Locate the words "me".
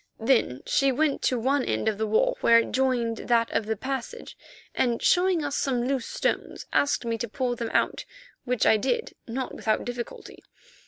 7.05-7.19